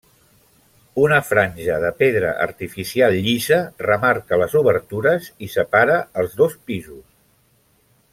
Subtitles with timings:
[1.01, 3.59] Una franja de pedra artificial llisa
[3.89, 7.05] remarca les obertures i separa els dos pisos.